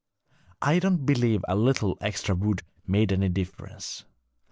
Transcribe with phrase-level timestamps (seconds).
[0.63, 4.03] I don't believe a little extra wood made any difference.'